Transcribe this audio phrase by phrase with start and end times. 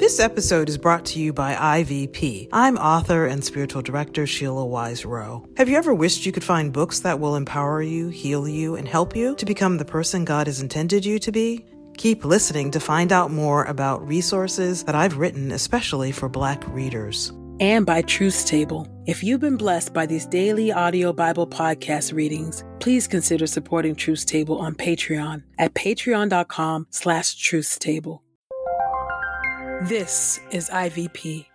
[0.00, 2.48] This episode is brought to you by IVP.
[2.54, 5.46] I'm author and spiritual director Sheila Wise Rowe.
[5.58, 8.88] Have you ever wished you could find books that will empower you, heal you, and
[8.88, 11.66] help you to become the person God has intended you to be?
[11.98, 17.30] Keep listening to find out more about resources that I've written especially for Black readers.
[17.60, 18.88] And by Truth's Table.
[19.04, 24.24] If you've been blessed by these daily audio Bible podcast readings, please consider supporting Truth's
[24.24, 28.20] Table on Patreon at patreon.com slash truthstable.
[29.82, 31.49] This is IVP.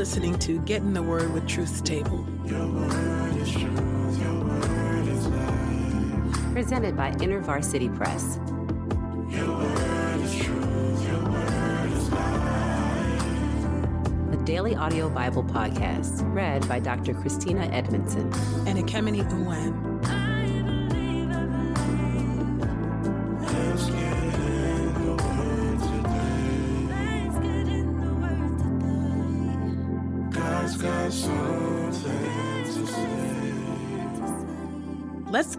[0.00, 2.24] Listening to Get in the Word with Truth's Table.
[6.54, 8.38] Presented by InterVarsity Press.
[14.32, 17.12] A daily audio Bible podcast read by Dr.
[17.12, 18.32] Christina Edmondson.
[18.66, 19.89] And Ekemini Uwan.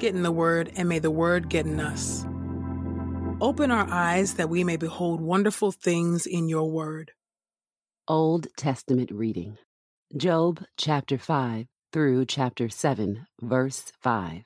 [0.00, 2.24] Get in the Word, and may the Word get in us.
[3.40, 7.12] Open our eyes that we may behold wonderful things in your Word.
[8.08, 9.58] Old Testament reading
[10.16, 14.44] Job chapter 5 through chapter 7, verse 5.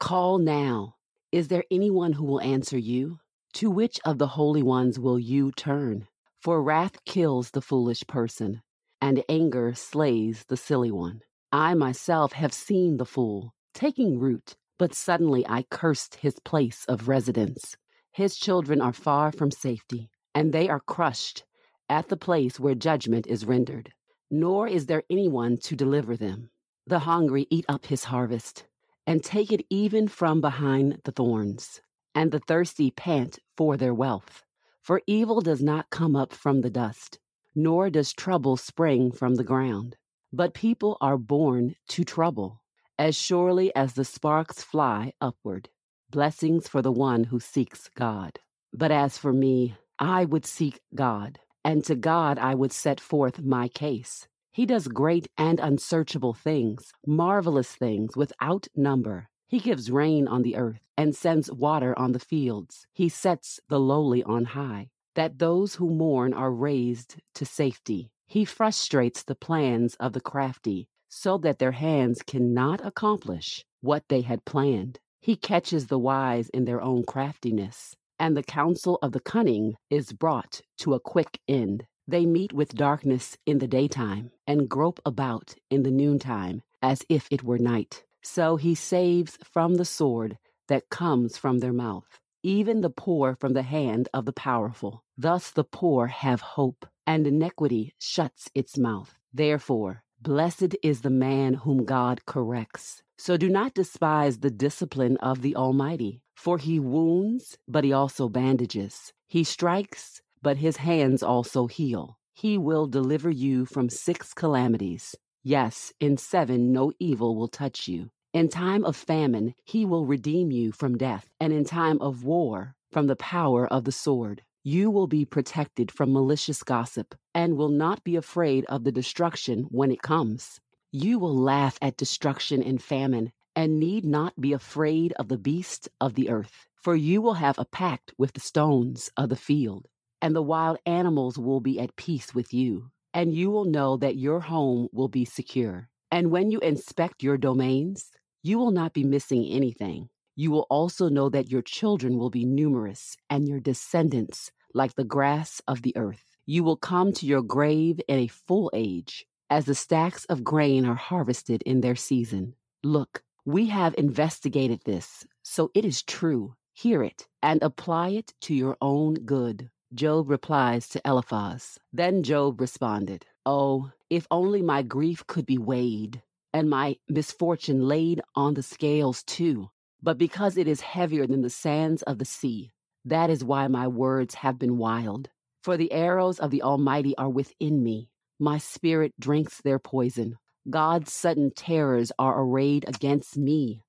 [0.00, 0.96] Call now.
[1.30, 3.20] Is there anyone who will answer you?
[3.54, 6.08] To which of the holy ones will you turn?
[6.42, 8.62] For wrath kills the foolish person,
[9.00, 11.20] and anger slays the silly one.
[11.52, 17.06] I myself have seen the fool taking root, but suddenly I cursed his place of
[17.06, 17.76] residence.
[18.12, 21.44] His children are far from safety, and they are crushed
[21.90, 23.92] at the place where judgment is rendered,
[24.30, 26.48] nor is there anyone to deliver them.
[26.86, 28.64] The hungry eat up his harvest,
[29.06, 31.82] and take it even from behind the thorns,
[32.14, 34.44] and the thirsty pant for their wealth.
[34.80, 37.18] For evil does not come up from the dust,
[37.54, 39.98] nor does trouble spring from the ground.
[40.32, 42.62] But people are born to trouble,
[43.00, 45.70] as surely as the sparks fly upward.
[46.10, 48.38] Blessings for the one who seeks God.
[48.74, 53.42] But as for me, I would seek God, and to God I would set forth
[53.42, 54.28] my case.
[54.52, 59.30] He does great and unsearchable things, marvelous things without number.
[59.48, 62.86] He gives rain on the earth and sends water on the fields.
[62.92, 68.10] He sets the lowly on high, that those who mourn are raised to safety.
[68.26, 74.22] He frustrates the plans of the crafty, so that their hands cannot accomplish what they
[74.22, 74.98] had planned.
[75.20, 80.12] He catches the wise in their own craftiness, and the counsel of the cunning is
[80.12, 81.84] brought to a quick end.
[82.08, 87.28] They meet with darkness in the daytime and grope about in the noontime as if
[87.30, 88.04] it were night.
[88.22, 90.38] So he saves from the sword
[90.68, 95.04] that comes from their mouth, even the poor from the hand of the powerful.
[95.18, 99.18] Thus the poor have hope, and iniquity shuts its mouth.
[99.32, 103.02] Therefore, blessed is the man whom God corrects.
[103.18, 108.28] So do not despise the discipline of the Almighty, for he wounds, but he also
[108.28, 109.12] bandages.
[109.26, 112.18] He strikes, but his hands also heal.
[112.34, 115.14] He will deliver you from six calamities.
[115.42, 118.10] Yes, in seven no evil will touch you.
[118.32, 122.74] In time of famine, he will redeem you from death, and in time of war,
[122.90, 124.42] from the power of the sword.
[124.62, 129.64] You will be protected from malicious gossip, and will not be afraid of the destruction
[129.70, 130.60] when it comes.
[130.92, 135.88] You will laugh at destruction and famine, and need not be afraid of the beasts
[135.98, 136.66] of the earth.
[136.74, 139.86] For you will have a pact with the stones of the field,
[140.20, 142.90] and the wild animals will be at peace with you.
[143.14, 145.88] And you will know that your home will be secure.
[146.10, 148.10] And when you inspect your domains,
[148.42, 150.10] you will not be missing anything.
[150.36, 155.04] You will also know that your children will be numerous, and your descendants like the
[155.04, 156.24] grass of the earth.
[156.46, 160.86] You will come to your grave in a full age, as the stacks of grain
[160.86, 162.54] are harvested in their season.
[162.82, 166.54] Look, we have investigated this, so it is true.
[166.72, 169.70] Hear it and apply it to your own good.
[169.92, 171.78] Job replies to Eliphaz.
[171.92, 176.22] Then Job responded, Oh, if only my grief could be weighed,
[176.52, 179.70] and my misfortune laid on the scales too.
[180.02, 182.72] But because it is heavier than the sands of the sea,
[183.04, 185.30] That is why my words have been wild.
[185.62, 188.10] For the arrows of the Almighty are within me.
[188.38, 190.38] My spirit drinks their poison.
[190.68, 193.82] God's sudden terrors are arrayed against me.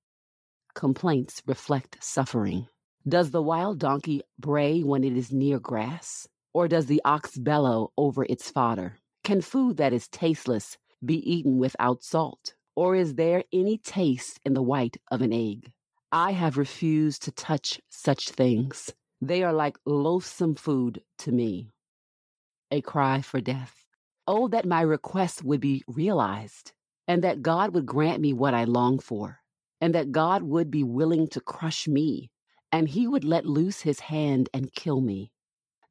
[0.74, 2.68] Complaints reflect suffering.
[3.08, 6.28] Does the wild donkey bray when it is near grass?
[6.54, 8.98] Or does the ox bellow over its fodder?
[9.24, 12.54] Can food that is tasteless be eaten without salt?
[12.76, 15.72] Or is there any taste in the white of an egg?
[16.14, 18.94] I have refused to touch such things.
[19.22, 21.70] They are like loathsome food to me.
[22.70, 23.86] A cry for death.
[24.28, 26.74] Oh, that my request would be realized,
[27.08, 29.40] and that God would grant me what I long for,
[29.80, 32.30] and that God would be willing to crush me,
[32.74, 35.32] and he would let loose his hand and kill me.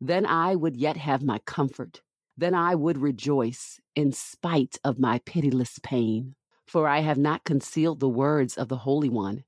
[0.03, 2.03] Then I would yet have my comfort.
[2.37, 6.35] Then I would rejoice in spite of my pitiless pain.
[6.67, 9.45] For I have not concealed the words of the Holy One.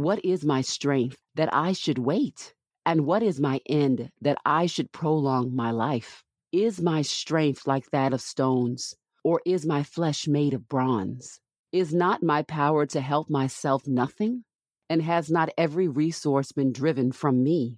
[0.00, 2.54] What is my strength that I should wait?
[2.86, 6.24] And what is my end that I should prolong my life?
[6.52, 8.94] Is my strength like that of stones,
[9.24, 11.38] or is my flesh made of bronze?
[11.70, 14.44] Is not my power to help myself nothing?
[14.88, 17.76] And has not every resource been driven from me?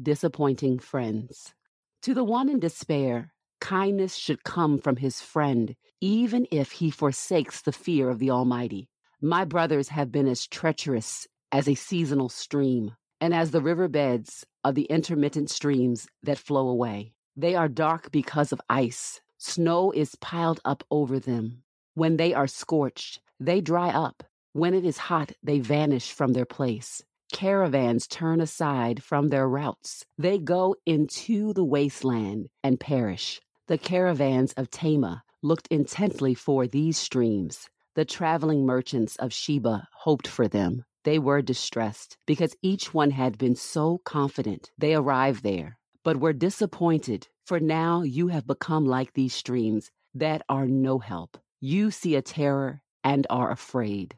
[0.00, 1.52] Disappointing friends.
[2.00, 7.60] To the one in despair, kindness should come from his friend, even if he forsakes
[7.60, 8.88] the fear of the Almighty.
[9.20, 14.46] My brothers have been as treacherous as a seasonal stream, and as the river beds
[14.62, 17.14] of the intermittent streams that flow away.
[17.36, 19.20] They are dark because of ice.
[19.36, 21.64] Snow is piled up over them.
[21.94, 24.22] When they are scorched, they dry up.
[24.52, 27.02] When it is hot, they vanish from their place.
[27.32, 30.04] Caravans turn aside from their routes.
[30.16, 33.40] They go into the wasteland and perish.
[33.66, 37.68] The caravans of Tema looked intently for these streams.
[37.98, 40.84] The traveling merchants of Sheba hoped for them.
[41.02, 44.70] They were distressed because each one had been so confident.
[44.78, 50.42] They arrived there, but were disappointed, for now you have become like these streams that
[50.48, 51.38] are no help.
[51.60, 54.16] You see a terror and are afraid.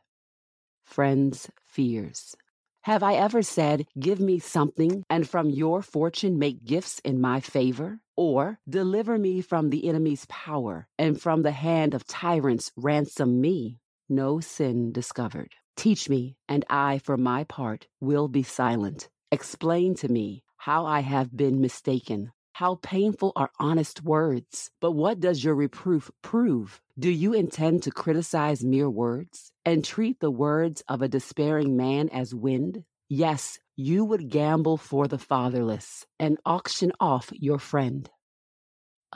[0.85, 2.37] Friends' fears.
[2.83, 7.41] Have I ever said, Give me something, and from your fortune make gifts in my
[7.41, 8.01] favor?
[8.21, 13.79] Or, Deliver me from the enemy's power, and from the hand of tyrants ransom me?
[14.11, 15.55] No sin discovered.
[15.75, 19.09] Teach me, and I, for my part, will be silent.
[19.33, 22.33] Explain to me how I have been mistaken.
[22.53, 24.71] How painful are honest words.
[24.83, 26.83] But what does your reproof prove?
[26.99, 32.11] Do you intend to criticize mere words and treat the words of a despairing man
[32.11, 32.85] as wind?
[33.09, 38.11] Yes, you would gamble for the fatherless and auction off your friend.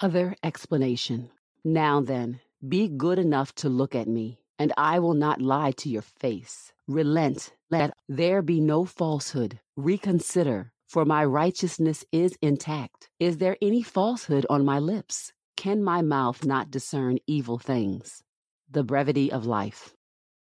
[0.00, 1.30] Other explanation.
[1.62, 5.90] Now then, be good enough to look at me, and I will not lie to
[5.90, 6.72] your face.
[6.88, 9.60] Relent, let there be no falsehood.
[9.76, 13.10] Reconsider, for my righteousness is intact.
[13.20, 15.32] Is there any falsehood on my lips?
[15.58, 18.22] Can my mouth not discern evil things?
[18.70, 19.92] The brevity of life.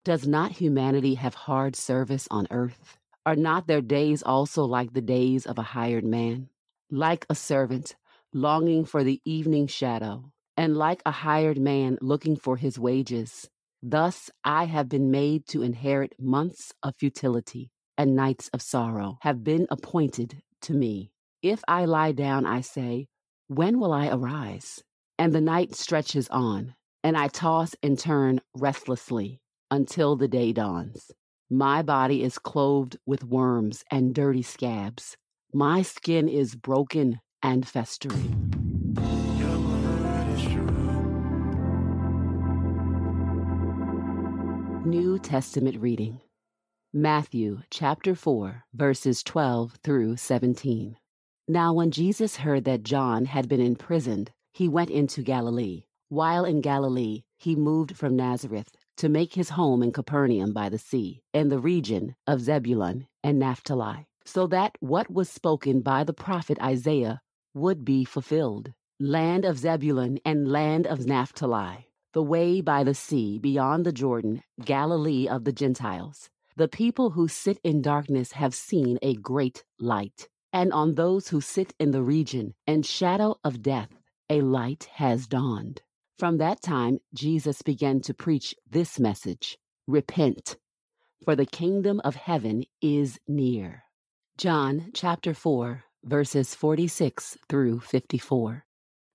[0.05, 2.99] Does not humanity have hard service on earth?
[3.25, 6.49] Are not their days also like the days of a hired man?
[6.91, 7.95] Like a servant
[8.35, 13.49] longing for the evening shadow, and like a hired man looking for his wages.
[13.81, 19.45] Thus I have been made to inherit months of futility, and nights of sorrow have
[19.45, 21.13] been appointed to me.
[21.43, 23.07] If I lie down, I say,
[23.47, 24.83] When will I arise?
[25.17, 26.75] And the night stretches on,
[27.05, 31.13] and I toss and turn restlessly until the day dawns.
[31.55, 35.19] My body is clothed with worms and dirty scabs.
[35.53, 38.49] My skin is broken and festering.
[44.87, 46.23] New Testament reading
[46.91, 50.97] Matthew chapter 4, verses 12 through 17.
[51.49, 55.83] Now, when Jesus heard that John had been imprisoned, he went into Galilee.
[56.09, 60.79] While in Galilee, he moved from Nazareth to make his home in Capernaum by the
[60.79, 66.13] sea, and the region of Zebulun and Naphtali, so that what was spoken by the
[66.13, 67.21] prophet Isaiah
[67.55, 68.73] would be fulfilled.
[69.01, 74.43] Land of Zebulun and land of Naphtali, the way by the sea beyond the Jordan,
[74.65, 76.31] Galilee of the Gentiles.
[76.57, 80.29] The people who sit in darkness have seen a great light.
[80.53, 83.89] And on those who sit in the region and shadow of death,
[84.29, 85.81] a light has dawned.
[86.23, 90.57] From that time, Jesus began to preach this message Repent,
[91.25, 93.83] for the kingdom of heaven is near.
[94.39, 98.65] John chapter 4, verses 46 through 54.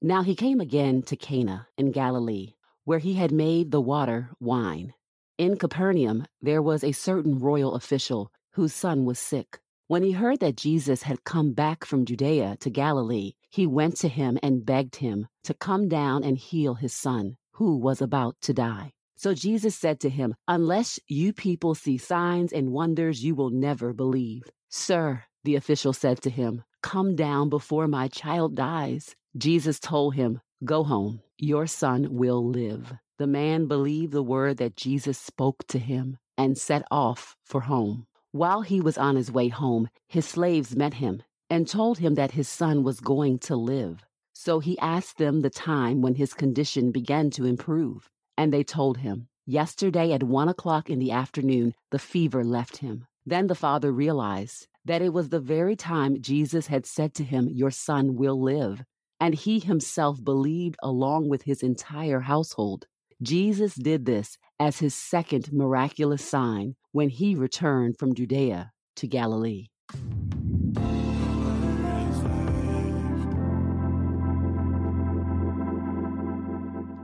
[0.02, 4.94] Now he came again to Cana in Galilee, where he had made the water wine.
[5.38, 9.62] In Capernaum, there was a certain royal official whose son was sick.
[9.89, 14.10] When he heard that Jesus had come back from Judea to Galilee, he went to
[14.10, 18.53] him and begged him to come down and heal his son, who was about to
[18.53, 18.91] die.
[19.15, 23.94] So Jesus said to him, Unless you people see signs and wonders, you will never
[23.94, 24.44] believe.
[24.67, 29.15] Sir, the official said to him, Come down before my child dies.
[29.38, 32.91] Jesus told him, Go home, your son will live.
[33.20, 38.06] The man believed the word that Jesus spoke to him and set off for home.
[38.38, 42.34] While he was on his way home, his slaves met him and told him that
[42.34, 44.06] his son was going to live.
[44.34, 48.12] So he asked them the time when his condition began to improve.
[48.38, 53.08] And they told him, Yesterday at one o'clock in the afternoon, the fever left him.
[53.25, 57.50] Then the father realized that it was the very time Jesus had said to him,
[57.50, 58.84] Your son will live.
[59.20, 62.86] And he himself believed along with his entire household.
[63.20, 69.68] Jesus did this as his second miraculous sign when he returned from Judea to Galilee.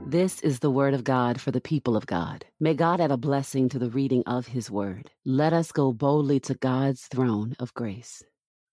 [0.04, 2.44] This is the word of God for the people of God.
[2.58, 5.12] May God add a blessing to the reading of his word.
[5.24, 8.24] Let us go boldly to God's throne of grace.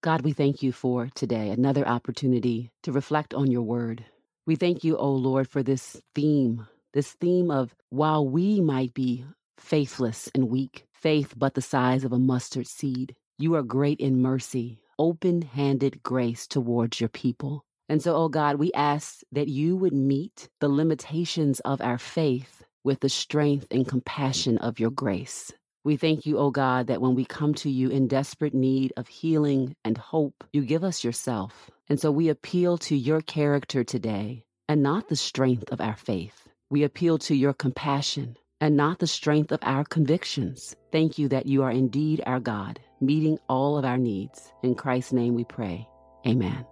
[0.01, 4.03] God, we thank you for today, another opportunity to reflect on your word.
[4.47, 9.23] We thank you, O Lord, for this theme, this theme of while we might be
[9.59, 14.21] faithless and weak, faith but the size of a mustard seed, you are great in
[14.21, 17.65] mercy, open handed grace towards your people.
[17.89, 22.63] And so, oh God, we ask that you would meet the limitations of our faith
[22.83, 25.51] with the strength and compassion of your grace.
[25.83, 29.07] We thank you, oh God, that when we come to you in desperate need of
[29.07, 31.71] healing and hope, you give us yourself.
[31.89, 36.47] And so we appeal to your character today and not the strength of our faith.
[36.69, 40.75] We appeal to your compassion and not the strength of our convictions.
[40.91, 44.53] Thank you that you are indeed our God, meeting all of our needs.
[44.61, 45.87] In Christ's name we pray.
[46.25, 46.65] Amen.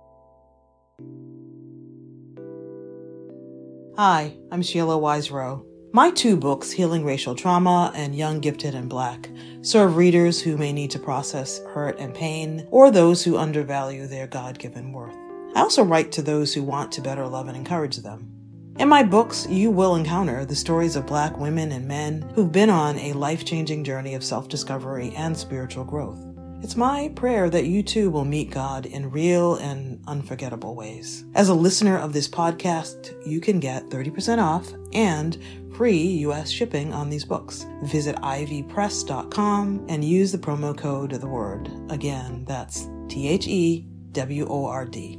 [3.97, 5.65] Hi, I'm Sheila Wise Rowe.
[5.91, 9.27] My two books, Healing Racial Trauma and Young, Gifted, and Black,
[9.61, 14.27] serve readers who may need to process hurt and pain or those who undervalue their
[14.27, 15.17] God given worth.
[15.55, 18.38] I also write to those who want to better love and encourage them.
[18.79, 22.69] In my books, you will encounter the stories of Black women and men who've been
[22.69, 26.25] on a life changing journey of self discovery and spiritual growth.
[26.63, 31.25] It's my prayer that you too will meet God in real and unforgettable ways.
[31.35, 35.37] As a listener of this podcast, you can get 30% off and
[35.75, 37.65] free US shipping on these books.
[37.83, 41.69] Visit ivpress.com and use the promo code the word.
[41.89, 45.18] Again, that's T H E W O R D.